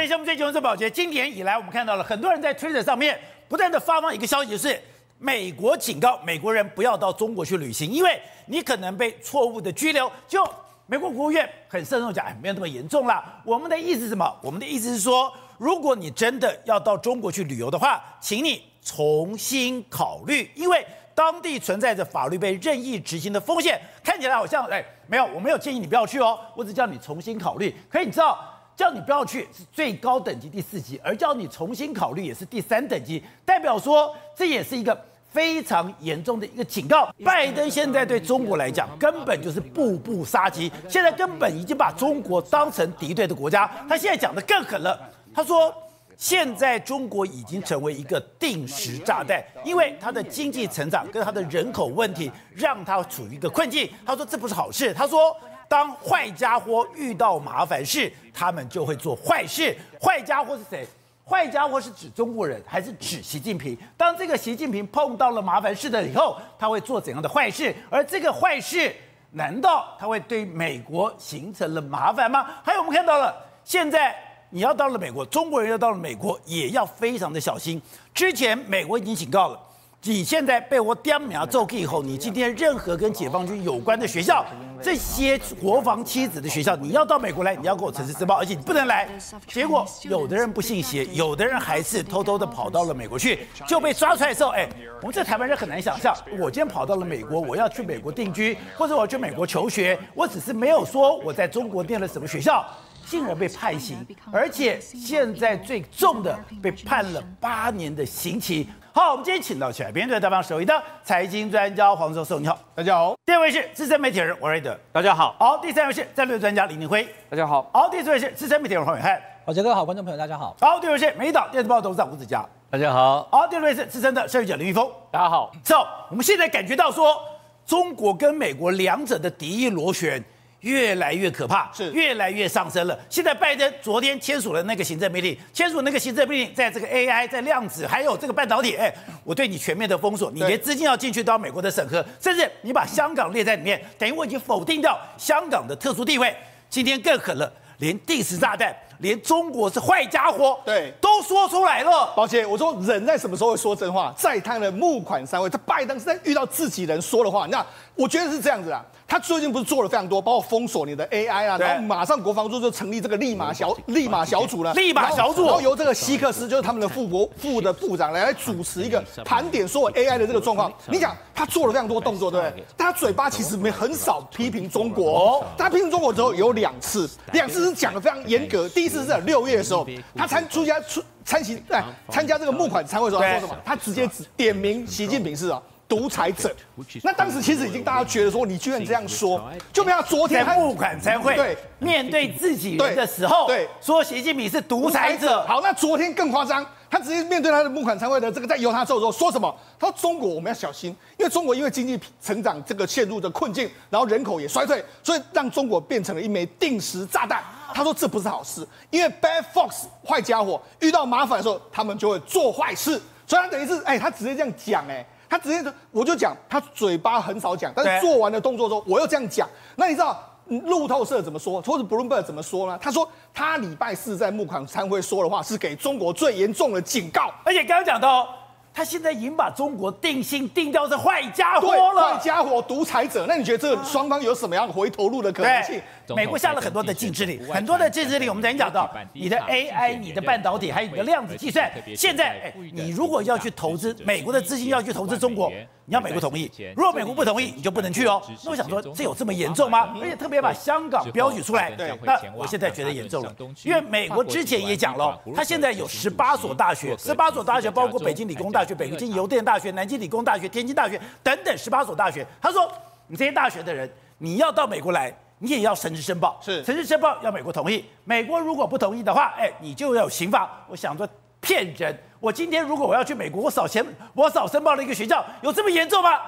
[0.00, 0.88] 欢迎收看《最求是保洁》。
[0.90, 4.80] 今年以来，我们看到了很多人在 Twitter 上面不断的发放一个消息，是
[5.18, 10.10] 美国警告美国人不要到中国去旅行，因为你可能被错误的拘留。
[10.26, 10.42] 就
[10.86, 13.42] 美国国务院很慎重讲，哎，没有那么严重啦。
[13.44, 14.34] 我们的意思是什么？
[14.42, 20.82] 我们的意思是说，如果你真的要到中国去旅游的话，请你重新考虑，因为
[21.14, 23.78] 当地存在着法律被任意执行的风险。
[24.02, 27.76] 看起来好像哎，没有，我没有建议你不要去哦，我只叫你重新考虑。
[27.90, 28.56] 可以你知道？
[28.80, 34.98] 叫你不要去是最高等级第四级，而叫你重新考虑也是第三等级，代表说这也是一个
[35.30, 37.14] 非常严重的一个警告。
[37.22, 43.70] 拜登现在对中国来讲根本就是步步杀机，现在根本已经把中国当成敌对的国家。
[43.86, 44.98] 他现在讲的更狠了，
[45.34, 45.70] 他说
[46.16, 53.86] 现在中国已经成为一个定时炸弹，因为它的经济成长跟它的人口问题让它处于一个困境。
[54.06, 55.36] 他说这不是好事，他说。
[55.70, 59.72] 当坏家伙遇到麻烦事，他们就会做坏事。
[60.02, 60.84] 坏家伙是谁？
[61.24, 63.78] 坏家伙是指中国人，还是指习近平？
[63.96, 67.72] 当这个习近平碰到了麻烦事的以后，他会做怎样的坏事？
[67.88, 68.92] 而这个坏事，
[69.30, 72.48] 难道他会对美国形成了麻烦吗？
[72.64, 74.12] 还有，我们看到了，现在
[74.50, 77.80] 你要到了美国，中国人要到了美国，也要非常的小心。
[78.12, 79.69] 之前美国已经警告了。
[80.02, 84.42] 你现在被我点名揍以后，你今天任何跟解放军有关的学校，
[84.82, 89.06] 这些国防妻子的学校，你要到美国来，你要给我诚实申报，而且你不能来。
[89.46, 94.66] 结果有的人不信邪，有的人还是偷偷的跑到了美国去，就被抓出来的时候，哎，
[95.02, 102.64] 我们这台湾人很难想象，我今天跑到了美国，我要去美国定居，或者我要去美国求学，我只是没有说我在中国念了什么学校，
[103.04, 103.98] 竟然被判刑，
[104.32, 108.66] 而且现在最重的被判了八年的刑期。
[109.02, 113.14] 好，我们今天请到起来，编队大方首一的财经专家黄教授，你好，大家好。
[113.24, 115.34] 第二位是资深媒体人王瑞德，大家好。
[115.38, 117.66] 好，第三位是战略专家李宁辉，大家好。
[117.72, 120.54] 好，第四位是资深媒体人黄伟汉，好杰哥好，观众朋友大家好。
[120.60, 123.26] 好，第五位是美丽岛电子报董事长吴子嘉，大家好。
[123.32, 125.50] 好，第六位是资深的社运记者林玉峰，大家好。
[125.62, 125.76] 走，
[126.10, 127.16] 我们现在感觉到说，
[127.64, 130.22] 中国跟美国两者的敌意螺旋。
[130.60, 132.98] 越来越可怕，是越来越上升了。
[133.08, 138.92] 现在拜登昨天签署了那个行政命令，签署那个行政命令，在这个 AI、在量子还有这个半导体，哎，
[139.24, 146.34] 我对你全面的封锁，你连资金要进去都要美国的审核，甚至你把香港列在里面，等于我已经否定掉香港的特殊地位。
[146.68, 152.12] 今天更狠了，连定时炸弹，连中国是坏家伙，对，都说出来了。
[152.14, 154.14] 宝杰，我说人在什么时候会说真话？
[154.16, 157.66] 在他的募款三位，他拜登是在遇到自己人说的话，那
[157.96, 158.84] 我觉得是这样子啊。
[159.10, 170.72] 他最近不是做了非常多，包括封锁你的 AI 啊，然后马上国防部就成立这个立马小立马小组了，立马小组，然后由这个希克斯就是他们的副国副的部长来来主持一个盘点所有 AI 的这个状况。
[170.86, 172.64] 你讲他做了非常多动作，对不对？
[172.76, 178.68] 但他嘴巴其实没很少批评中国，他批评中国之后有两次，两次是讲的非常严格。
[178.68, 179.84] 第一次是在六月的时候，
[180.14, 183.60] 他参出家出参席来参加这个募款参会的时候，他说什么？
[183.64, 185.60] 他直接指点名习近平是啊。
[185.90, 186.54] 独裁者，
[187.02, 189.42] 那当时其实已经大家觉得说，你居然这样说，
[189.72, 195.44] 就没有昨天在募款餐会对面对自己人的时候，对说习近平是独裁者。
[195.48, 199.52] 好，那昨天更夸张，他直接面对他的募款参会的这个在由他做的时候说什么？
[199.80, 207.42] 他说中国我们要小心，因为中国因为经济成长这个陷入的困境，然后人口也衰退，所以让中国变成了一枚定时炸弹。
[207.74, 213.00] 他说这不是好事，因为 bad fox 坏家伙遇到麻烦的时候，他们就会做坏事。
[213.26, 215.04] 所以他等于是哎，他直接这样讲哎。
[215.30, 219.48] 他直接说我就讲，他嘴巴很少讲，但是做完的动作之后，我又这样讲。
[219.76, 222.76] 那你知道路透社怎么说，或者 Bloomberg 怎么说呢？
[222.82, 228.28] 他说他礼拜四在募款参会说的话是给中国最严重的警告，而且刚刚讲到。
[228.72, 233.26] 他现在已经把中国定性定掉是坏家伙了，坏家伙、独裁者。
[233.26, 235.82] 那你觉得这个双方有什么样回头路的可能性？
[236.14, 245.52] 美国下了很多的禁制令，很多的禁制令，我们曾经讲到，你的 AI、你的半导体，还有你的量子计算，现在，哎，你如果要去投资，美国的资金要去投资中国。
[245.86, 248.22] 你要美国同意，如果美国不同意，你就不能去哦。
[248.44, 249.92] 那我想说，这有这么严重吗？
[250.00, 251.68] 而且特别把香港标举出来。
[251.72, 253.34] 对，那我现在觉得严重了，
[253.64, 262.24] 因为美国之前也讲了，他现在有十八所大学，十八所大学包括北京理工大学、北京邮电大学、南京理工大学、天津大学等等十八所大学。
[262.40, 262.70] 他说，
[263.08, 267.84] 你这些大学的人，你要到美国来，你也要诚实申报，是诚实申报要美国同意。
[268.04, 270.48] 美国如果不同意的话，哎，你就要有刑罚。
[270.68, 271.08] 我想说。
[271.42, 271.98] 骗人！
[272.20, 273.82] 我今天如果我要去美国，我少钱，
[274.12, 276.20] 我少申报了一个学校，有这么严重吗？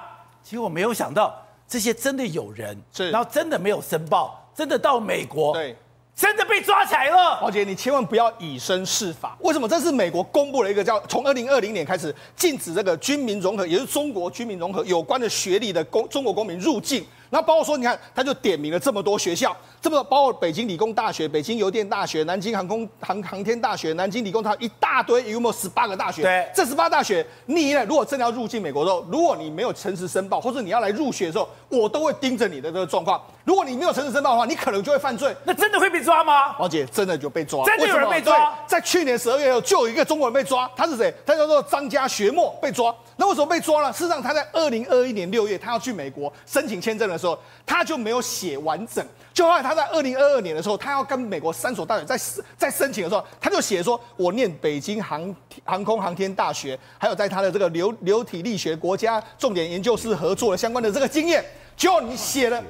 [0.42, 1.38] 其实我没有想到，
[1.68, 5.76] 这些真的有人，是，然后真的没有申报，真的到美国，对，
[6.16, 7.38] 真的被抓起来了。
[7.42, 9.36] 宝姐，你千万不要以身试法。
[9.40, 9.68] 为什么？
[9.68, 17.04] 这是美国公布了一个叫从二零二零年开始禁止这个军民融合，也就是中国军民融合有关的学历的公中国公民入境。
[17.32, 26.20] 然后包括说，你看，他就点名了这么多学校，这么包括北京理工大学、北京邮电大学、南京航空航航天大学、南京理工，它一大堆，有没有十八个大学？
[26.20, 27.82] 对，这十八大学，你呢？
[27.86, 33.18] 如果真的要入境美国的时候，如果你没有诚实申报，或者你要来入学的时候，我都会盯着你的这个状况。
[33.44, 35.34] 如果你没有诚实申报的话，你可能就会犯罪。
[35.44, 36.54] 那真的会被抓吗？
[36.58, 38.54] 王姐，真的就被抓，真的有人被抓。
[38.66, 41.12] 在去年十二月，就有一个中国人被抓，他是谁？
[41.24, 42.94] 他叫做张家学墨被抓。
[43.16, 43.92] 那为什么被抓呢？
[43.92, 49.04] 事实上，他在二零二一年六月，他要去美国申请签证的时候，他就没有写完整。
[49.32, 52.18] 就后来他在二零二二年的时候，他要跟美国三所大学在
[52.56, 55.34] 在申请的时候，他就写说：“我念北京航
[55.64, 62.62] 航空航天大学，还有在他的这个流流体力学国家重点研究室合作的相关的这个经验。”就你写了，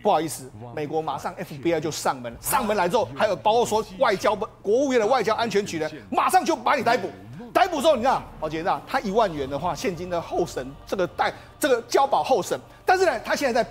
[0.00, 7.10] 不好意思，美国马上 FBI 就上门，上门来之后，还有包括说外交部、国务院的外交安全局呢，马上就把你逮捕。
[7.54, 12.58] 逮捕之后，你看，宝杰，那他一万元的话，现金的候审，这个代这个交保候审。
[12.84, 13.70] 但是呢，他现在在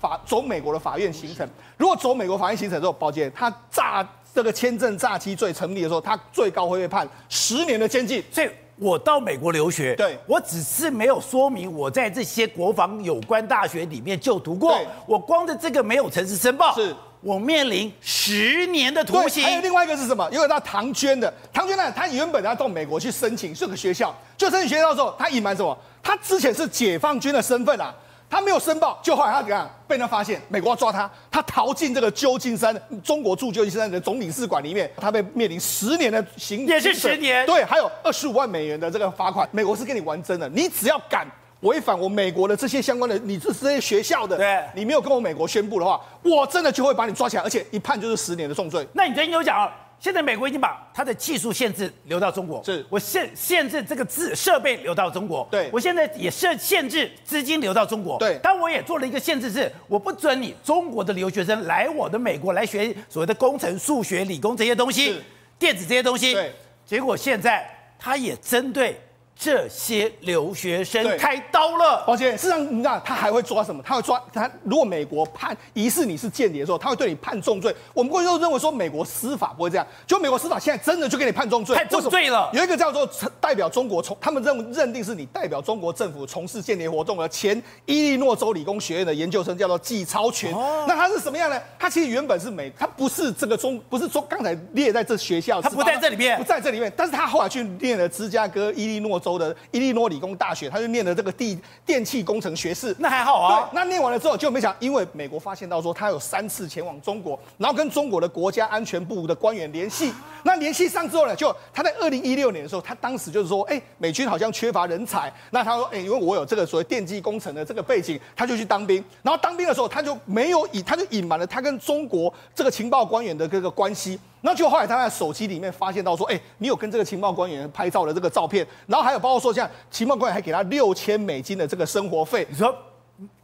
[0.00, 1.48] 法走美国的法院行程。
[1.76, 4.04] 如果走美国法院行程之后，宝杰他诈
[4.34, 8.24] 这个签证诈欺罪成立的时候，他最高会被判十年的监禁。
[8.32, 8.50] 所以。
[8.76, 16.92] 我到美国留学，对，我只是没有说明我在这些国防有关大学里面就读过，对我光的这个没有诚实申报，是
[17.22, 19.42] 我面临十年的徒刑。
[19.44, 20.28] 还有另外一个是什么？
[20.30, 25.76] 因为他唐娟的唐娟呢，他原本要到美国去申请这个学校，就申请学校的时候，他隐瞒什么？
[26.02, 27.94] 他之前是解放军的身份啊。
[28.28, 32.74] 他没有申报，就后来他怎样被人发现，美国要抓他，他逃进这个旧金山，
[33.04, 39.46] 中国驻旧金山的总领事馆里面，他被面临十年的刑，也是十年，对，还有二十五万美元的这个罚款。
[39.52, 41.26] 美国是跟你玩真的，你只要敢
[41.62, 48.86] 违反我美国的这些相关的，你是这些学校的，对，你没有跟我美国宣布的话，我真的就会把你抓起来，而且一判就是十年的重罪。
[48.92, 49.68] 那你最近有讲。
[50.02, 52.84] 现在美国已经把它的技术限制留到中国，是。
[52.90, 55.70] 我限限制这个资设备留到中国，对。
[55.72, 65.22] 我现在也设限制资金留到中国，对，但我也做了一个限制，是我不准你中国的留学生来我的美国来学所谓的工程、数学、理工这些东西，
[65.56, 66.52] 电子这些东西，对，
[66.84, 67.64] 结果现在
[67.96, 69.00] 他也针对。
[69.42, 73.82] 这些留学生开刀了，抱歉，事实上，你知道他还会抓什么？
[73.84, 74.48] 他会抓他。
[74.62, 77.74] 如果美国判疑似你是间谍的时候，他会对你判重罪。
[77.92, 82.48] 我们过去都认为说美国司法不会这样，就美国司法现在真的就给你判重罪，判重罪了。
[82.52, 83.04] 有一个叫做
[83.40, 90.52] 代表中国从，他们认认定是你代表中国政府从事间谍活动的前伊利诺州理工学院的研究生，叫做季超群。
[90.52, 91.60] 哦、那他是什么样呢？
[91.80, 96.92] 他其实原本是美，他不是这个中，不是中，刚才列在这学校，他不在这里面，不在这里面。
[96.96, 99.31] 但是他后来去念了芝加哥伊利诺州。
[99.38, 103.68] 的伊利诺理工大学，他就念了这个地电气工程学士，那还好啊。
[103.70, 110.12] 对，那念完了之后，就没想，因为美国发现到说他有三次前往中国，然后跟中国的国家安全部的官员联系。
[110.44, 119.02] 那联系上之后呢，就他在二零一六年的时候，他当时就是说，哎，美军好像缺乏人才，那他说，哎，因为我有这个所谓电机工程的这个背景，他就去当兵。
[119.22, 124.18] 然后当兵的时候，他就没有隐，他就隐瞒了他跟中国这个情报官员的这个关系。
[124.42, 132.46] 那就后来他在手机里面发现到说，哎，你有跟这个情报官员拍照的这个照片，然后还有包括说像情报官员还给他六千美金的这个生活费。
[132.50, 132.76] 你说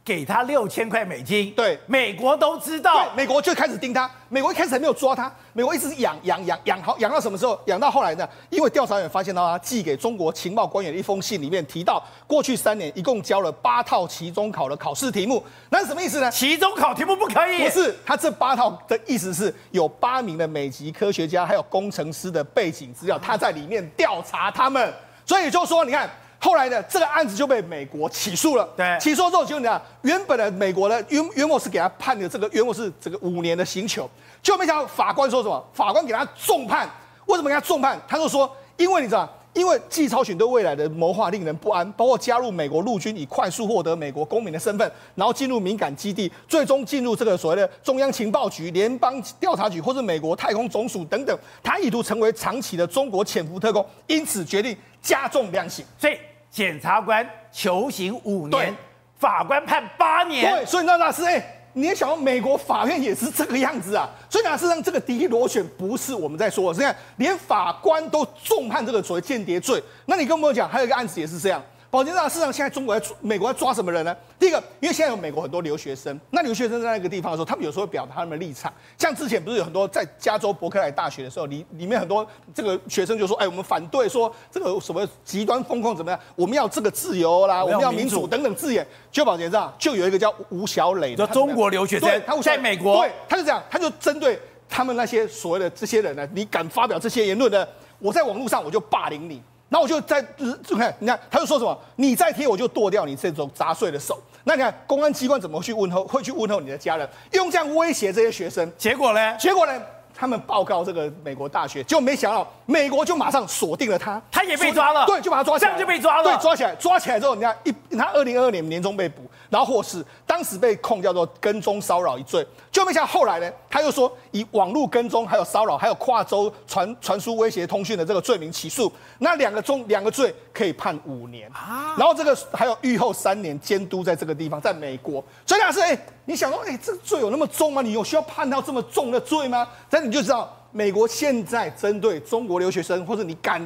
[0.09, 1.51] 给他六千块美金？
[1.51, 4.09] 对，美国都知道，美国就开始盯他。
[4.27, 7.59] 美国一开始还没有抓他，美国一直养养养养好养到什么时候？
[7.65, 8.27] 养到后来呢？
[8.49, 15.43] 因为调查员发现到他寄给中国情报官员的一封信里面提到，过去三年一共交了八套期中考的考试题目。
[15.69, 16.31] 那是什么意思呢？
[16.31, 17.65] 期中考题目不可以？
[17.65, 24.91] 不是，他这八套的意思是有八名的美籍科学家还有工程师的背景资料，他在里面调查他们。
[25.23, 26.09] 所以就说，你看。
[26.41, 28.67] 后来呢，这个案子就被美国起诉了。
[28.77, 34.09] 对，起诉之后就你讲，原本的美国的约约莫是给他判的这个约莫是这个五年的刑求，
[34.41, 35.61] 就没想到法官说什么？
[35.73, 36.89] 法官给他重判。
[37.25, 37.99] 为什么给他重判？
[38.07, 55.85] 他就说，因为你知道，因为季超群对未来的谋划令人不安，包括加入美国陆军以快速获得美国公民的身份，然后进入敏感基地，最终进入这个所谓的中央情报局、联邦调查局或是美国太空总署等等，他意图成为长期的中国潜伏特工，因此决定加重量刑。
[55.99, 56.17] 所以。
[56.51, 58.75] 检察官求刑五年，
[59.17, 60.51] 法官判八年。
[60.51, 64.09] 对，所以那大师，哎，你也想到美国法院也是这个样子啊？
[64.29, 69.81] 所以呢，事实上这个第一螺旋不是我们在说的，现在连法官都重判这个所谓间谍罪。
[70.05, 71.61] 那你跟我们讲，还有一个案子也是这样。
[71.91, 74.15] 宝杰啊，事实上现在中国在美国在抓什么人呢？
[74.37, 78.71] 第一个，因为现在有美国很多留学生，那留学生在那个地方的时候，他们有时候会表达他们的立场。
[78.95, 86.19] 像之前不是有很多在加州伯克莱大学的时候，里里面很多这个学生就说：“哎，我们反对说这个什么极端风控怎么样？
[86.35, 97.67] 我们要这个自由啦，我们要民主等等字眼。”就宝杰啊，就有一个叫吴小磊的中国留学生，他在美国，对，他就这样，他就针对他们那些所谓的这些人呢，你敢发表这些言论呢？
[97.97, 99.41] 我在网络上我就霸凌你。
[99.69, 100.21] 然后我就在
[100.63, 104.21] 就看，你看他就说什么，你再贴我就剁掉你这种杂碎的手。
[104.43, 109.37] 那你看公安机关怎么去问候，会去问候你的家人，用这样威胁这些学生，结果呢？
[109.37, 109.81] 结果呢？
[110.11, 137.81] 他们报告这个美国大学，结果没想到美国就马上锁定了他，他也被抓了，对，就把他抓起来，这样就被抓了，对，抓起来，抓起来之后，你看一他二零二二年年中被捕，然后或是，当时被控叫做跟踪骚扰一罪，就没想到后来呢，他又说以网络跟踪、还有骚扰、还有跨州传传输威胁通讯的这个罪名起诉，那两个中两个罪可以判五年啊，然后这个还有狱后三年监督在这个地方，在美国，所以老师，哎，你想说，哎，这个罪有那么重吗？
[137.81, 139.67] 你有需要判到这么重的罪吗？
[139.89, 140.55] 但你就知道。
[140.71, 143.59] 美国现在针对中国留学生，或者你敢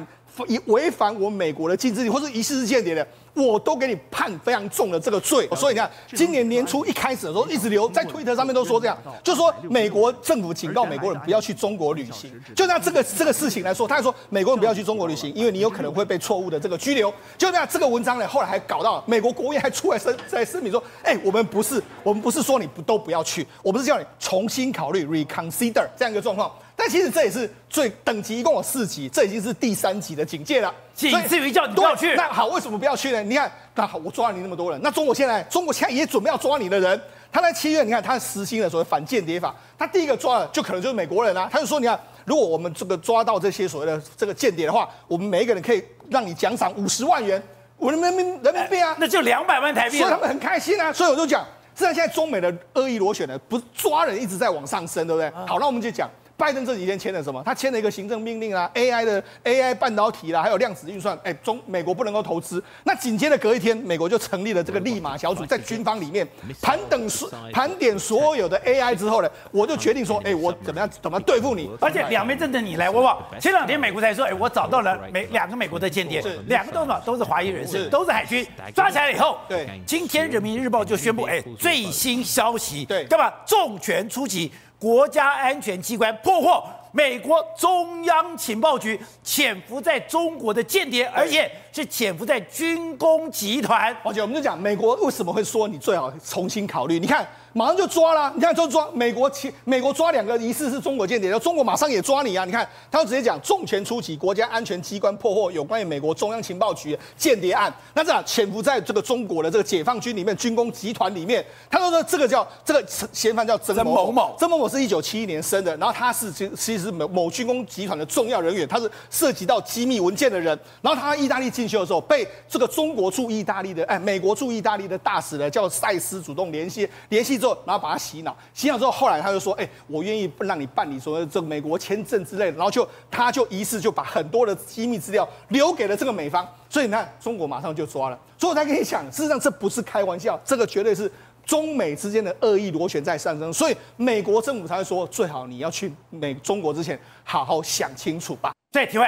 [0.48, 5.48] 以违反我美国的禁制令，或者疑似是间谍的，我都给你判非常重的这个罪。
[5.56, 12.32] 所以你看，今年年初一开始的时候，一直留在推特上面都说这样，就说美国政府警告美国人不要去中国旅行。
[12.56, 17.12] 就拿这个这个事情来说，他还说美国人不要去中国旅行，因为你有可能会被错误的这个拘留。
[17.38, 26.50] 就那样，这个文章呢，后来还搞到美国国务院还出来声在声明说，哎，我们不是我们不是说你不都不要去，我们是叫你重新考虑 reconsider 这样一个状况。
[26.84, 32.14] 但其实这也是最等级，一共有四级，这已经是第三级的警戒了，仅至于叫你不要去。
[32.14, 33.22] 那好，为什么不要去呢？
[33.22, 37.00] 你看，那好，我抓了你那么多人，那中国现在，中国现在也准备要抓你的人。
[37.32, 41.48] 他在七月，你看他实行了所谓反间谍法，他第一个抓的就可能就是美国人啊。
[41.50, 47.42] 他就说，你看，如果我们这个抓到这些所谓的这个间谍的话，我们每一个人可以让你奖赏五十万元，
[47.78, 50.92] 我的人民人民币啊，欸、那就两百万台币，所以他们很开心啊。
[50.92, 51.42] 所以我就讲，
[51.74, 55.30] 虽然现在中美的恶意螺旋呢，不是抓人一直在往上升，对不对？
[55.46, 56.10] 好，那我们就讲。
[56.36, 57.42] 拜登这几天签了什么？
[57.44, 62.62] 他签了一个行政命令啊，AI 的 AI 半导体啦，还有量子运算，哎，中美国不能够投资。
[62.82, 66.26] 那紧接着隔一天，美国就成立了这个利马小组，在军方里面
[66.60, 71.70] 盘等所盘点所有的 AI 之后呢，我就决定说，哎，我怎么样怎么对付你？
[71.80, 73.22] 而且两边真的你来我往。
[73.40, 84.50] 前两天美国才说，哎，我找到了美两个美国的间谍，两个都是都是华裔人士，都是海军，抓起来以后，对，今天人民日报就宣布，哎，最新消息，对，干嘛重拳出击？
[84.84, 86.62] 国家安全机关破获
[86.92, 93.94] 美国中央情报局潜伏在中国的间谍，而且是潜伏在军工集团。
[94.04, 96.98] 而且我们就讲，美国为什么会说你最好重新考虑？
[96.98, 97.26] 你看。
[97.56, 99.30] 马上就抓了，你看就抓美国，
[99.62, 102.44] 美国抓两个疑似是中国间谍，然后中国马上也抓你啊！
[102.44, 107.72] 你看，他就直接讲重拳出击，国家安全机关破获有关于美国中央情报局间谍案。
[107.94, 120.58] 那这样潜伏在这个中国的这个解放军里面，军工集团里面，他说说这个叫这个嫌犯叫曾某某，曾某某是一九七一年生的，然后他是其其实是某某军工集团的重要人员，他是涉及到机密文件的人。
[120.82, 127.56] 然后他意大利进修的时候，被这个中国驻意大利的哎，美国驻意大利的大使呢叫塞斯主动联系联系之后。
[127.64, 138.18] 然后把他洗脑，洗脑之后，后来他就说：“哎，我愿意让你办理所谓的这个美国签证之类的。”然后就他就疑似就把很多的机密资料留给了这个美方，所以你看中国马上就抓了。
[138.36, 141.10] 所以我才跟你讲，事实上这不是开玩笑，这个绝对是
[141.46, 143.52] 中美之间的恶意螺旋在上升。
[143.52, 148.52] 所以美国政府才会说，最好你要去美中国之前好好想清楚吧。
[148.72, 149.06] 对，体会，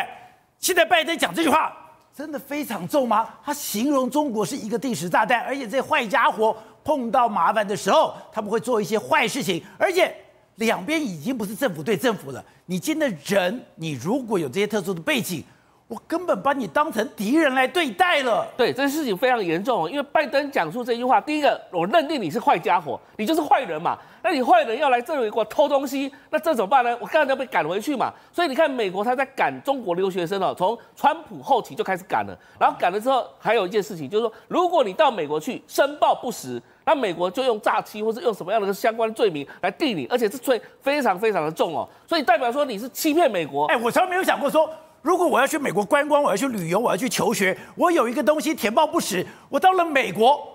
[0.59, 1.77] 现在拜登讲这句话
[2.17, 3.29] 真的非常重吗？
[3.45, 6.57] 他形容中国是一个定时炸弹，而且这坏家伙。
[6.83, 10.15] 碰到麻烦的时候，他们会做一些坏事情，而且
[10.55, 12.43] 两边已经不是政府对政府了。
[12.67, 15.43] 你今天的人，你如果有这些特殊的背景，
[15.89, 18.45] 我根本把你当成敌人来对待了。
[18.57, 23.97] 对，这事情非常严重，因为拜登讲出这句话，第一个，我认定你是坏家伙，你就是坏人嘛。
[24.21, 26.99] 那你坏人要来这里给我偷东西，那这怎么办呢？
[27.01, 28.13] 我刚才要被赶回去嘛。
[28.33, 32.37] 所以你看，美国他在赶中国留学生哦，从川普后期就开始赶了。
[32.59, 41.89] 然后赶了之后，还有一件事情就是说，如果你到美国去申报不实，那美国就用诈欺或是用什么样的相关罪名来定你，而且这罪非常非常的重哦。
[42.09, 43.67] 所以代表说你是欺骗美国。
[43.67, 44.69] 哎，我从来没有想过说，
[45.03, 50.53] 如果我要去美国观光，我要去旅游，我要去求学，我有一个东西填报不实，我到了美国。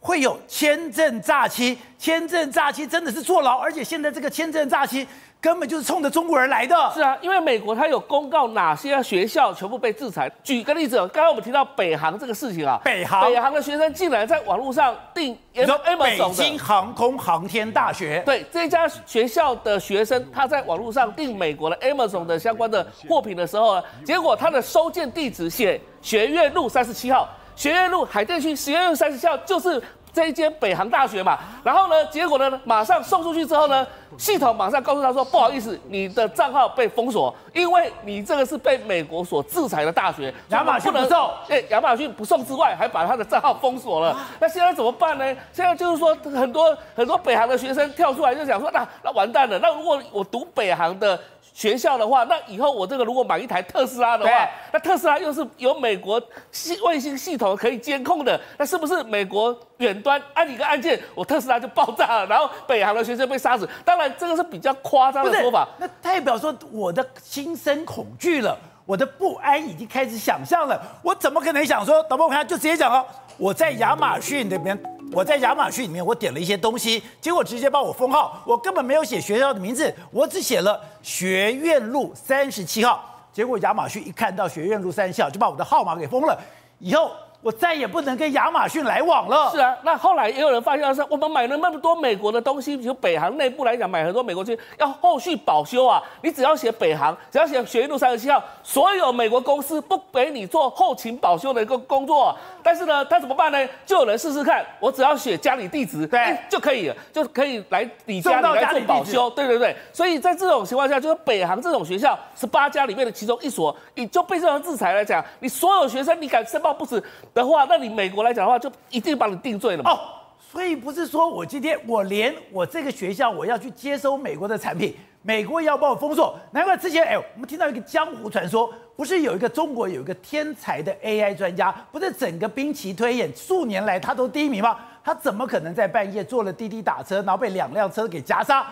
[0.00, 5.04] 会有签证诈欺，签证诈欺真的是坐牢，而且现在这个签证诈欺
[5.40, 6.74] 根本就是冲着中国人来的。
[6.94, 10.30] 是啊，因为美国它有公告哪些学校全部被制裁。
[10.42, 27.28] 举个例子，刚刚我们提到北航这个事情啊，北航北航的学生竟然在网络上订，你说北京航空航天大学，对这家学校的学生，他在网络上订美国的 Amazon 的相关的货品的时候呢，结果他的收件地址写学院路三十七号。
[27.54, 33.86] 学院路海淀区学院路三十七号就是这一间北航大学嘛，然后呢，结果呢，马上送出去之后呢，
[34.16, 44.16] 系统马上告诉他说，不好意思，你的账号被封锁，因为你这个是被美国所制裁的大学，亚马逊不送，哎，亚马逊不送之外，还把他的账号封锁了。
[44.40, 45.24] 那现在怎么办呢？
[45.52, 51.18] 现在就是说，很多很多北航的学生跳出来就想说，那那完蛋了，那如果我读北航的。
[51.58, 54.30] 学校的话，那以后我这个如果买一台特斯拉的话，
[54.72, 56.22] 那特斯拉又是有美国
[56.52, 63.68] 系卫星系统可以监控的，那是不是美国远端按一个按键，我特斯拉就爆炸了，然后北韩的学生被杀死？
[63.84, 65.66] 当然这个是比较夸张的说法。
[65.78, 72.00] 那代表说我的心生恐惧了，我的不安已经开始想象了，我怎么可能想说？
[72.04, 73.04] 导播，我看就直接讲哦，
[73.36, 74.80] 我在亚马逊那边。
[75.12, 86.38] 我在亚马逊里面，我点了一些东西，结果直接把我封号，我根本没有写学校的名字，我只写了学院路三十七号，结果亚马逊一看到学院路三十七号，就把我的号码给封了，
[86.78, 87.10] 以后。
[87.40, 89.50] 我再也不能跟亚马逊来往了。
[89.52, 96.02] 是啊，那后来也有人发现说，我们买了那么多美国的东西，比如北航内部来讲，买很多美国东西要后续保修啊。
[96.22, 102.36] 你只要写北航，只要写学院路三十七号，所有美国公司不给你做后勤保修的一个工作。
[102.62, 103.68] 但是呢，他怎么办呢？
[103.86, 109.30] 就有人试试看，我只要写家里地址，对，就可以了，就可以来你家里来做保修。
[109.30, 109.74] 对对对。
[109.92, 117.02] 所以在这种情况下，就是北航这种学校十八家里面的其中一所，你就被这样制裁来讲，你所有学生你敢申报不实
[117.34, 119.90] 的话，那你美国来讲的话，就一定把你定罪了嘛。
[119.90, 119.98] 哦，
[120.38, 126.38] 所以不是说我今天我连我这个学校我要去接收美国的产品，美国要帮我封锁。
[126.52, 134.78] 难怪之前哎，我们听到一个江湖传说，不是有一个中国有一个天才的 AI 专家，不是整个兵棋推演数年来他都第一名吗？
[135.04, 138.66] 他怎么可能在半夜坐了滴滴打车，然后被两辆车给夹杀？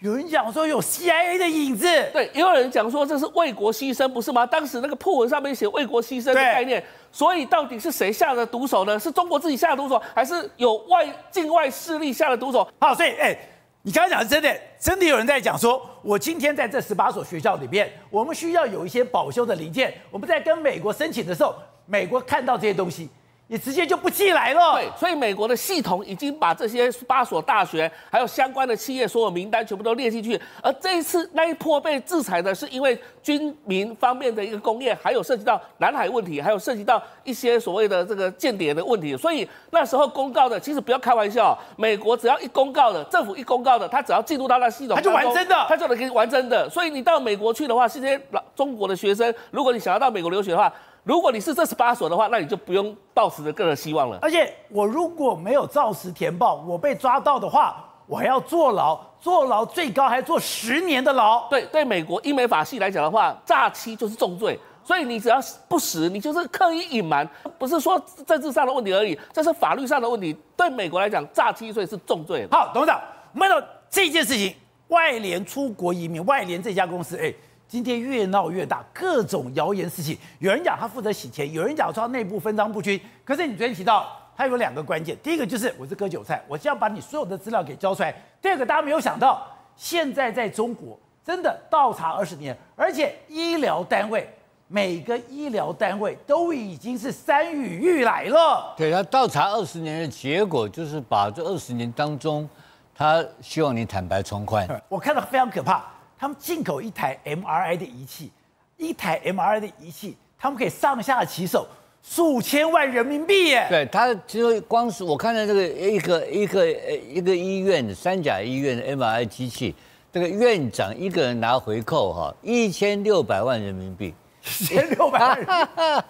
[0.00, 4.46] 有人讲说有 CIA 的影子，对，也有人讲说这是为国牺牲，不是吗？
[4.46, 8.96] 当时那个破文上面写为国牺牲的概念，所以到底是谁下的毒手呢？
[8.96, 12.68] 是中国自己下的毒手，还是有外境外势力下的毒手？
[12.78, 13.36] 好，所以哎，
[13.82, 21.52] 你刚刚讲的是真的，真的有人在讲说，我今天在这十八所学校里面，我们需要有一些保修的零件，我们在跟美国申请的时候，
[21.86, 23.08] 美国看到这些东西。
[23.48, 24.74] 你直接就不寄来了。
[24.74, 30.40] 对，所以美国的系统已经把这些八所大学还有相关的企业所有名单全部都列进去。
[30.62, 39.16] 而这一次那一波被制裁的是因为军民方面的一个工业，还有涉及到南海问题，还有涉及到一些所谓的这个间谍的问题。
[39.16, 46.68] 所以那时候公告的，其实不要开玩笑，美国只要一公告的，政府一公告的，他只要进入到那系统，他就完真的，他就能给你完真的。
[46.68, 50.70] 所以你到美国去的话，这些老中国的学生，如果你想要到美国留学的话，
[51.08, 54.18] 如果你是这十八所的话，那你就不用抱持着个人希望了。
[54.20, 61.48] 而且我如果没有照实填报，我被抓到的话，我还要坐牢，坐牢最高还坐十年的牢。
[61.48, 67.26] 对对，美国英美法系来讲的话，诈欺就是重罪，所以你只要不实，你就是刻意隐瞒，
[67.58, 70.36] 不是说政治上的问题而已，这是法律上的问题。
[70.54, 72.46] 对美国来讲，诈欺罪是重罪。
[72.50, 73.00] 好，董事长，
[73.32, 74.54] 我们看到这件事情，
[74.88, 77.32] 外联出国移民，外联这家公司，哎。
[77.68, 80.18] 今天越闹越大，各种谣言四起。
[80.38, 82.98] 有人讲他负责洗钱，有人讲说他内部分赃不均。
[83.22, 88.14] 可是你昨天提到，他有两个关键，第一个就是我是割韭菜，我先要把你所有的资料给交出来。
[88.40, 94.26] 第二个大家没有想到，现在在中国真的倒查二十年，而且医疗单位
[94.66, 98.72] 每个医疗单位都已经是山雨欲来了。
[98.78, 102.48] 对，他倒查二十年的结果，就是把这二十年当中，
[102.94, 104.66] 他希望你坦白从宽。
[104.88, 105.84] 我看到非常可怕。
[106.18, 108.32] 他们进口一台 MRI 的仪器，
[108.76, 111.64] 一台 MRI 的仪器，他们可以上下其手
[112.02, 113.66] 数千万人民币耶。
[113.68, 119.72] 对，他其实光是我看到这个一个一个呃一个医院三甲医院的 MRI 机器，
[120.12, 126.04] 这个院长一个人拿回扣哈一千六百万人民币，一千六百万，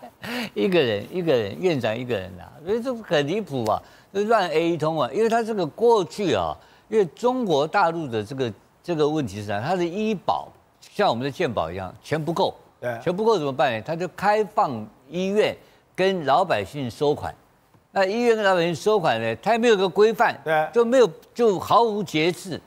[0.55, 6.57] 一个人一个人院长一个人拿，所以这很离谱啊，这乱 A 一通啊，因为他这个过去啊，
[6.89, 8.51] 因为中国大陆的这个。
[8.89, 9.61] 这个问题是啥？
[9.61, 10.49] 他的医保
[10.81, 13.83] 像我们的健保一样，钱不够，对，钱不够怎么办呢？
[13.83, 15.55] 他就开放医院
[15.95, 17.35] 跟老百姓收款，
[17.93, 22.59] 那医院跟老百姓收款呢，他也没有个规范，对，就没有就毫无节制，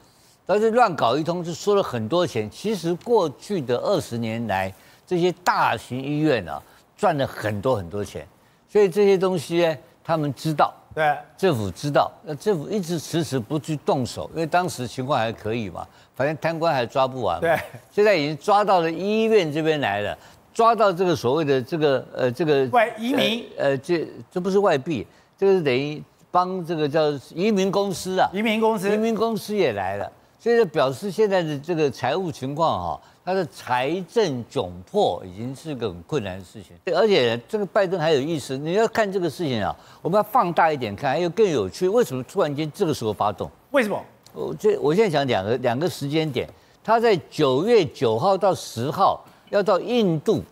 [0.45, 2.47] 但是乱搞一通，就收了很多钱。
[2.51, 4.71] 其实过去的二十年来，
[5.07, 6.61] 这些大型医院啊，
[6.95, 8.27] 赚了很多很多钱，
[8.69, 10.71] 所以这些东西呢，他们知道。
[10.93, 17.41] 对，政府知道，那政府一直迟迟不去动手，因为当时情况还可以嘛，反正贪官还抓不完嘛。
[17.41, 17.57] 对，
[17.89, 20.17] 现在已经抓到了医院这边来了，
[20.53, 33.01] 抓到这个所谓的这个呃这个外移民，呃这这不是外币，这个是等于帮这个叫移民公司啊，移民公司，移民公司也来了，所以就表示现在的这个财务情况哈。
[33.23, 43.49] 他的财政窘迫已经是个很困难的事情，而且这个拜登还有意思，你要看这个事情啊，我们要放大一点看，还有更有趣，为什么突然间这个时候发动？
[43.69, 44.03] 为什么？
[44.33, 46.49] 我这我现在讲两个两个时间点，
[46.83, 50.43] 他在九月九号到十号要到印度，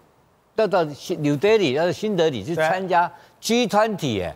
[0.56, 4.36] 要到新 New Delhi，要到新德里去参加 G20，哎，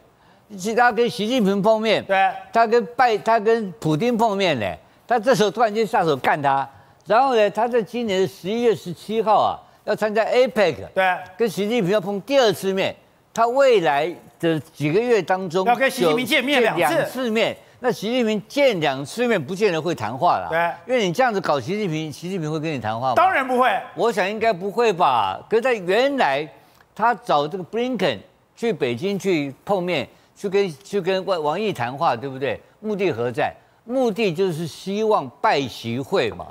[0.76, 4.66] 他跟习近平碰面，对，他跟拜他跟普京碰面呢，
[5.08, 6.68] 他这时候突然间下手干他。
[7.06, 12.96] 然后呢，他在今年的十一月十七号啊，要参加 APEC，对，跟习近平要碰第二次面。
[13.34, 17.58] 他未来的几个月当中要跟习近平见面两次，次面。
[17.80, 20.48] 那习近平见两次面，不见得会谈话啦。
[20.50, 23.16] 对，因为你这样子搞习近平，习近平会跟你谈话吗？
[23.16, 23.68] 当然不会。
[23.96, 25.44] 我想应该不会吧。
[25.50, 26.48] 可是在原来，
[26.96, 28.18] 他找这个布林肯
[28.56, 32.58] 去北京去碰面，去跟去跟王王毅谈话，对不对？
[32.80, 33.52] 目的何在？
[33.84, 36.46] 目的就是希望拜习会嘛。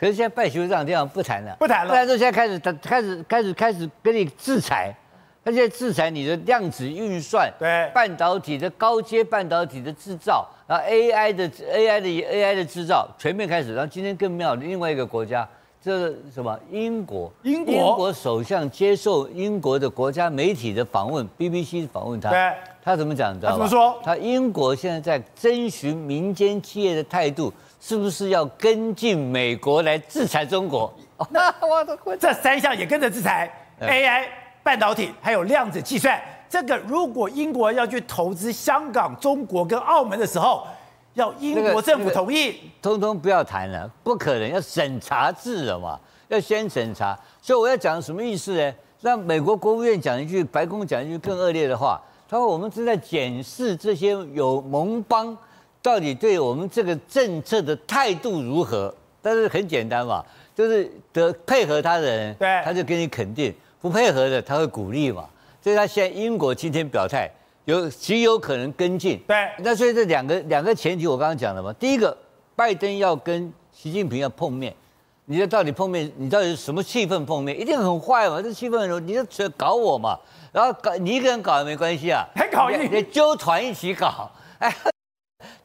[0.00, 1.90] 可是现在拜习会这样地方不谈了，不谈了。
[1.90, 4.94] 不谈之后，现在开始他开始开始开始跟你制裁。
[5.42, 13.74] 他现在制裁你的量子运算，对，半导体的高阶半导体的制造，然后 AI 的 AI 的 AI 的制造全面开始。
[13.74, 15.48] 然后今天更妙的另外一个国家，
[15.82, 16.58] 这是什么？
[16.70, 23.34] 英国，英国，英国首相接受英国的国家媒体的访问，BBC 访问他，对，他怎么讲？
[23.34, 23.98] 你知道怎么说？
[24.02, 27.52] 他英国现在在征询民间企业的态度。
[27.82, 30.92] 是不是要跟进美国来制裁中国？
[31.30, 34.26] 那我的这三项也跟着制裁，AI、
[34.62, 36.20] 半导体还有量子计算。
[36.46, 40.66] 这个如果英国要去投资香港、中国跟澳门的时候，
[41.14, 47.18] 要英国政府同意，通通不要谈了，不可能，要审查制了嘛，要先审查。
[47.40, 48.74] 所以我要讲什么意思呢？
[49.00, 51.98] 让美国国务院讲一句，白宫讲一句更恶劣的话，
[52.30, 55.36] 他说我们正在检视这些有盟邦。
[55.82, 58.94] 到底对我们这个政策的态度如何？
[59.22, 60.22] 但是很简单嘛，
[60.54, 65.24] 就是得配合他的人，对，他就给你肯定；不配合的，他会鼓励嘛。
[65.62, 67.30] 所以他现在英国今天表态，
[67.64, 69.18] 有极有可能跟进。
[69.26, 71.72] 对，那所以这两个两个前提，我刚刚讲了嘛。
[71.72, 72.14] 第一个，
[72.54, 74.74] 拜登要跟习近平要碰面，
[75.30, 77.56] 你这到底碰面，你到底是什么气氛碰面？
[77.56, 80.18] 一定很坏嘛，这气氛很你就搞我嘛，
[80.50, 84.74] 然后搞你一个人搞也没关系啊，还搞你，你纠团一起搞，哎。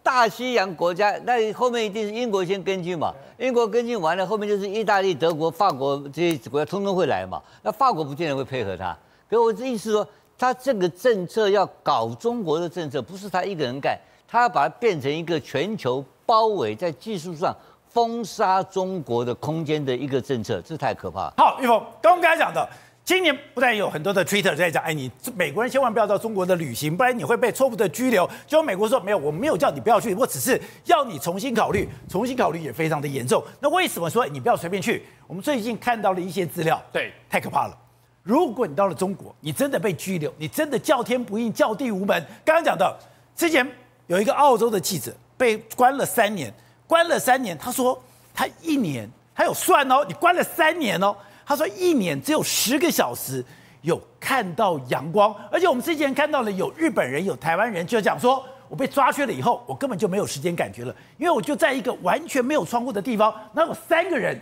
[0.04, 3.12] 大西洋国家，那后面一定是英国先跟进嘛？
[3.40, 7.42] 英国跟进完了，后面就是意大利、德国、法国这些国家通通会来嘛？
[7.64, 8.96] 那法国不见得会配合他。
[9.28, 17.54] 可我的意思说，他这个政策要搞中国的政策，不是他一个人干，他要把它变成一个全球包围，在技术上
[17.96, 21.34] 封杀中国的空间的一个政策，这太可怕了。
[21.38, 22.68] 好，玉峰刚刚讲的。
[23.06, 28.30] 今年不但有很多的 Twitter 在讲，哎，你美国人千万不要到中国的旅行，不然你会被错误的拘留。
[28.46, 33.42] 结果美国说没有，我没有叫你不要去，我只是要你重新考虑，重新考虑也非常的严重。
[33.62, 35.06] 那为什么说你不要随便去？
[35.26, 37.78] 我们最近看到了一些资料，对，太可怕了。
[38.24, 42.22] 如果你到了中国，你真的被拘留，你真的叫天不应，叫地无门。
[42.44, 42.94] 刚刚讲到，
[43.38, 43.66] 之前
[44.08, 46.54] 有一个澳洲的记者被关了三年，
[46.88, 48.02] 关了三年，他说
[48.34, 51.16] 他一年他有算哦，你关了三年哦。
[51.46, 53.44] 他说一年只有十个小时
[53.82, 64.40] 有看到阳光，而且我们之前看到了有日本人、有台湾人就讲说，我被抓去了以后，我根本就没有时间感觉了，因为我就在一个完全没有窗户的地方，那有三个人，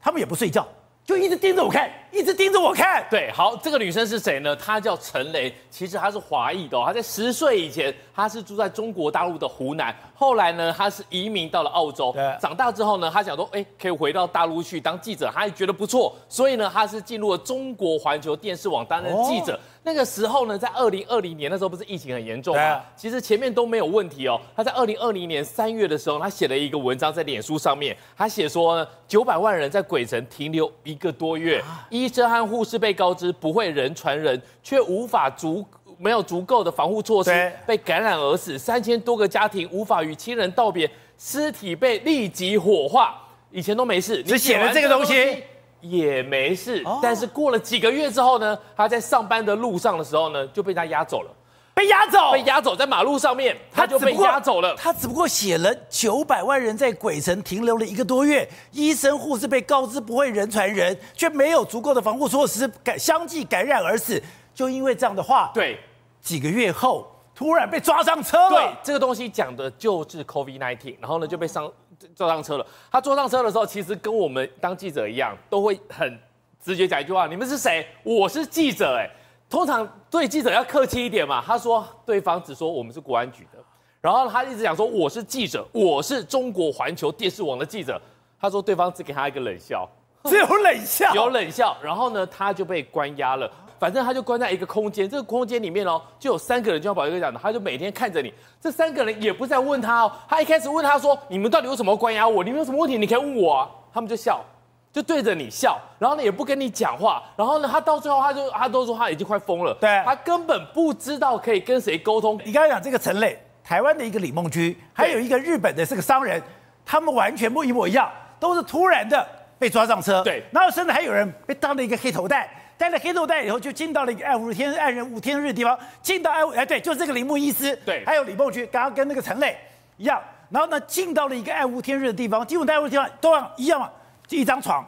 [0.00, 0.66] 他们也不睡觉。
[1.08, 3.02] 就一直盯着我看，一直盯着我看。
[3.08, 4.54] 对，好，这个女生是谁呢？
[4.54, 6.82] 她叫陈雷，其实她是华裔的哦。
[6.84, 9.96] 她在十岁以前，她是住在中国大陆的湖南。
[10.14, 12.12] 后来呢，她是移民到了澳洲。
[12.12, 16.14] 对，长大之后呢，她想说，哎，可以回到大陆去当记者，她也觉得不错。
[16.28, 19.54] 所以呢，她是进入了中国环球电视网担任记者。
[19.54, 22.60] 哦那个时候呢，在二零二零年那时候不是疫情很严重吗？
[22.60, 24.38] 啊、其实前面都没有问题哦。
[24.54, 35.64] 他在二零二零年三月的时候，他写了一个文章在脸书上面，他写说九百万人在鬼城停留一个多月，医生和护士被告知不会人传人，却无法足
[35.96, 38.58] 没有足够的防护措施，被感染而死。
[38.58, 43.18] 三千多个家庭无法与亲人道别，尸体被立即火化，
[43.50, 45.42] 以前都没事，只写了这个东西。
[45.80, 51.30] 也没事，但是过了几个月之后呢，他在上班的路上的时候呢，就被他押走了，
[51.74, 54.74] 被押走，被押走在马路上面，他就被押走了。
[54.76, 64.20] 他只不过写了九百万人在鬼城停留了一个多月，医生护士被告知不会人传人，却没有足够的防护措施，感相继感染而死。
[64.52, 65.78] 就因为这样的话，对，
[66.20, 68.50] 几个月后突然被抓上车了。
[68.50, 71.70] 对，这个东西讲的就是 COVID-19，然后呢就被上。
[72.14, 72.66] 坐上车了。
[72.90, 76.18] 他坐上车的时候，其实跟我们当记者一样，都会很
[76.60, 77.86] 直接讲一句话：“你们是谁？
[78.02, 79.08] 我是记者。”哎，
[79.48, 81.42] 通常对记者要客气一点嘛。
[81.44, 83.58] 他说对方只说我们是国安局的，
[84.00, 88.00] 然后他一直讲说我是记者，我是中国环球电视网的记者。
[88.40, 89.88] 他说对方只给他一个冷笑，
[90.24, 91.76] 只有冷笑，有冷笑。
[91.82, 93.50] 然后呢，他就被关押了。
[93.78, 98.32] 反正他就关在一个空间，这个空间里面哦，就有三个人，就像宝杰哥讲的，他就每天看着你。
[98.60, 102.42] 这三个人也不再问他哦，他一开始问他说：“你们到底有什么关押我？
[102.42, 102.98] 你们有什么问题？
[102.98, 104.44] 你可以问我啊。”他们就笑，
[104.92, 107.22] 就对着你笑，然后呢也不跟你讲话。
[107.36, 112.38] 然后呢，他到最后他就他都说他已经快疯了，对，他根本不知道可以跟谁沟通。
[112.44, 116.42] 你刚才讲这个陈磊，台湾的一个李梦居，还有一个日本的是个商人，
[116.84, 118.10] 他们完全不一模一样。
[118.40, 119.26] 都是突然的
[119.58, 129.58] 被抓上车，对，然后甚至还有人被当了一个黑头带，带了黑豆带以后就进到了一个爱五天爱人五天日的地方，进到爱五哎对，就是这个铃木医师，对，还有李梦菊，刚刚跟那个陈磊
[129.96, 133.90] 一样，然后呢进到了一个爱无天日的地方，进入爱无天日都一样嘛，
[134.26, 134.86] 就一张床，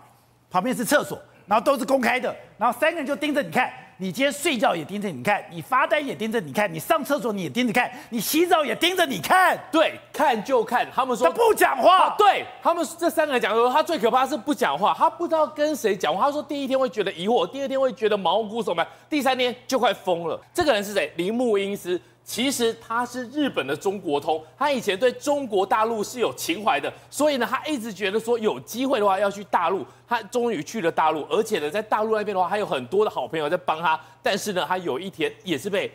[0.49, 3.71] 旁边是厕所，然后都是公开的，然后三个人就盯着你看。
[4.01, 9.59] 你今天睡觉也盯着你看，你发呆也盯着你看，你上厕所你也盯着看，你洗澡也盯着你看。
[9.71, 10.89] 对，看就看。
[10.91, 12.15] 他们说他不讲话。
[12.17, 16.25] 对他们这三个人讲说，他最可怕是不讲话，他不知道跟谁讲话。
[16.25, 20.41] 他说第一天会觉得疑惑，第二天会觉得毛骨悚然，第三天就快疯了。
[20.55, 21.13] 这个人是谁？
[21.17, 22.01] 铃木英司。
[22.25, 35.93] 其实他是日本的中国通，他以前对中国大陆是有情怀的，所以呢，他一直觉得说有机会的话要去大陆，他终于去了大陆，而且呢，在大陆那边的话，还有很多的好朋友在帮他，但是呢，他有一天也是被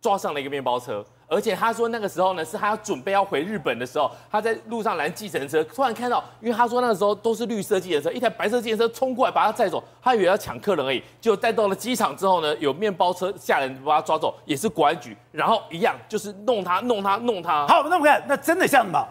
[0.00, 1.04] 抓上了一个面包车。
[1.30, 17.64] 而且他说那个时候呢，是他要准备要回日本的时候，他在路上拦计程车，突然看到，因为他说那个时候都是绿色计程车，一台白色计程车冲过来把他载走，他以为要抢客人而已，就带到了机场之后呢，有面包车下来把他抓走，也是国安局，然后一样就是弄他弄他弄他。
[17.68, 19.06] 好，那我们看，那真的像什么？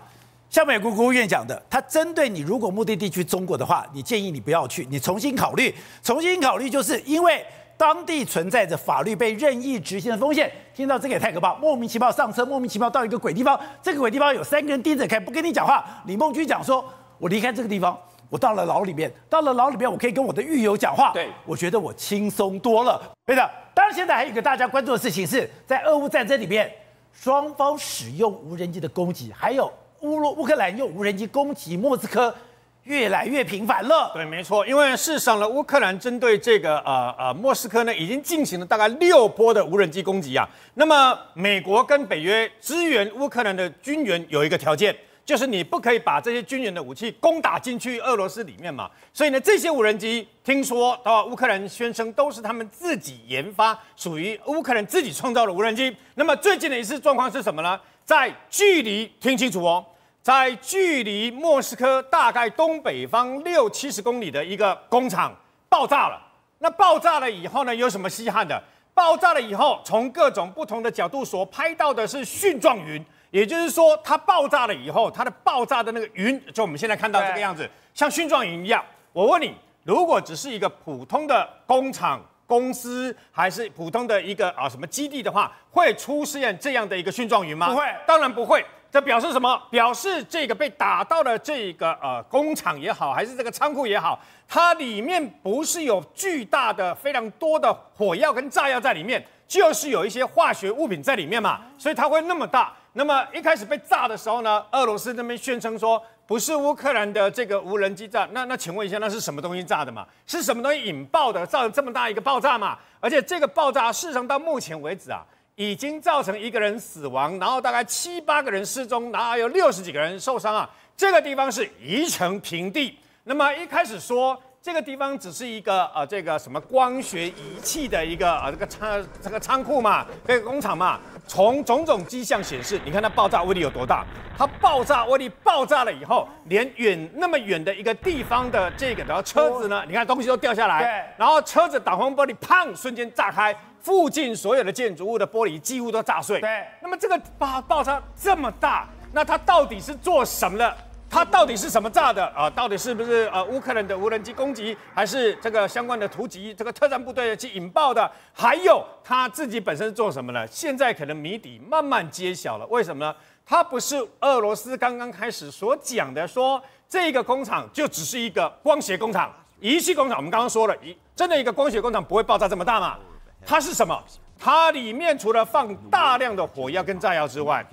[0.50, 7.46] 像美国国务院讲的，他针对你如果目的地去中国的话，你建议你不要去，你重新考虑，重新考虑，就是因为。
[7.80, 11.56] 当地存在着法律被任意执行的风险，听到这个也太可怕！
[11.56, 16.04] 莫名其妙上车，莫名其妙到一个鬼地方，这个鬼地方有三个人盯着看，不跟你讲话。
[16.06, 16.84] 李梦君讲说
[17.20, 17.98] ：“我离开这个地方，
[18.30, 21.14] 我到了牢里面，到了牢里面，我可以跟我的狱友讲话。
[21.14, 23.50] 对，我觉得我轻松多了。”对的。
[23.74, 26.70] 当然，现在还有一个大家关注的事情是在俄乌战争里面，
[27.14, 32.36] 双方使用无人机的攻击，还有乌乌克兰用无人机攻击莫斯科。
[32.84, 34.12] 越来越频繁了。
[34.14, 40.48] 对，没错，因为事实上呢，乌克兰针对这个呃呃莫斯科呢，已经进行了大概六波的无人机攻击啊。
[40.74, 48.90] 那么美国跟北约支援乌克兰的军援有一个条件，就是你不可以把这些军援的武器攻打进去俄罗斯里面嘛。
[49.14, 55.96] 所以呢，这些无人机听说啊，乌克兰宣称都是他们自己研发，属于乌克兰自己创造的无人机。
[56.16, 57.80] 那么最近的一次状况是什么呢？
[58.04, 59.86] 在距离，听清楚哦。
[60.22, 65.34] 在距离莫斯科大概东北方六七十公里的一个工厂
[65.68, 66.22] 爆炸了。
[66.60, 68.62] 那爆炸了以后呢，有什么稀罕的？
[68.94, 73.02] 爆炸了以后，从各种不同的角度所拍到的是蕈状云，
[73.32, 78.84] 也就是说，它爆炸了以后，它的爆炸的那个云，就我们现在看到这个样子，像蕈状云一样。
[79.14, 79.56] 我问你，
[79.86, 87.70] 如果只是一个普通的工厂、公司，还是普通的一个啊什么基地的话，会出现这样的一个蕈状云吗？
[87.70, 88.66] 不会，当然不会。
[88.92, 89.62] 这表示什么？
[89.70, 102.74] 表示这个被打到的这个呃工厂也好，还是这个仓库也好，它里面不是有巨大的、非常多的火药跟炸药在里面，就是有一些化学物品在里面嘛，所以它会那么大。
[102.94, 110.04] 那么一开始被炸的时候呢，俄罗斯那边宣称说不是乌克兰的这个无人机炸，那那请问一下，那是什么东西炸的嘛？
[110.26, 112.76] 是什么东西引爆的，造成这么大一个爆炸嘛？
[113.00, 115.24] 而且这个爆炸事实上到目前为止啊。
[115.60, 120.70] 已经造成一个人死亡，然后大概七八个人失踪，然后还有六十几个人受伤啊！
[120.96, 122.98] 这个地方是夷城平地。
[123.26, 130.98] 那么一开始说这个地方只是一个呃这个什么光学仪器的一个呃这个仓这个仓库嘛，这个工厂嘛。
[131.30, 134.04] 从种种迹象显示，你看它爆炸威力有多大？
[134.36, 143.56] 它爆炸威力爆炸了以后，连远那么远的一个地方的这个然后车子呢，你看东西都掉下来，对，然后车子挡风玻璃砰瞬间炸开。
[143.82, 146.42] 附近所有的建筑物的玻璃几乎都炸碎。
[146.42, 150.78] 对，那么这个爆爆炸这么大，那它到底是做什么的？
[151.10, 152.48] 它到底是什么炸的啊？
[152.50, 158.10] 到底是不是呃乌克兰的无人机攻击，还是这个相关的突击这个特战部队去引爆的？
[158.32, 160.46] 还有他自己本身是做什么呢？
[160.48, 162.66] 现在可能谜底慢慢揭晓了。
[162.68, 163.16] 为什么呢？
[163.44, 170.18] 它不是俄罗斯刚刚开始所讲的说这个工厂就只是一个光学工厂、仪器工厂。
[170.18, 172.98] 我们刚刚说了，一真的一个光学工厂不会爆炸这么大嘛？
[173.44, 174.00] 它是什么？
[174.42, 177.66] 它里面除了放大量的火药跟炸药之外，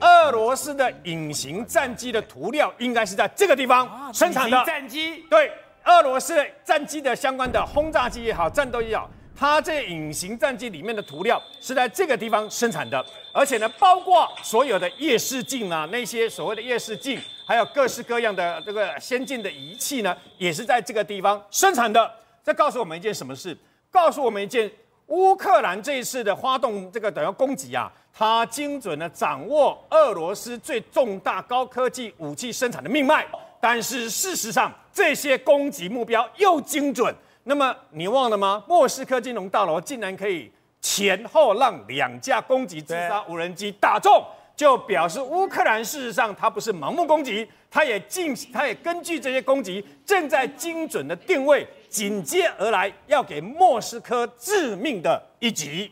[0.00, 4.62] 俄罗斯的隐形战机的涂料应该是在这个地方生产的。
[4.66, 5.50] 战机对，
[5.84, 13.02] 俄罗斯战机的相关的轰炸机也好，战斗机也好，它这隐形战机里面的涂料是在这个地方生产的。
[13.32, 22.12] 而且呢，包括所有的夜视镜啊，那些所谓的夜视镜，还有各式各样的这个先进的仪器呢，也是在这个地方生产的。
[22.44, 23.56] 这告诉我们一件什么事？
[23.90, 24.70] 告诉我们一件。
[25.10, 33.26] 乌克兰这一次的发动这个等于攻击啊，它精准的掌握俄罗斯最重大高科技武器生产的命脉。
[33.60, 37.14] 但是事实上，这些攻击目标又精准。
[37.42, 38.62] 那么你忘了吗？
[38.68, 55.90] 莫斯科金融大楼竟然可以前后让两架攻击自杀无人机打中，就表示乌克兰事实上它不是盲目攻击，它也进，它也根据这些攻击正在精准的定位，紧接而来要给莫斯科致命的一击。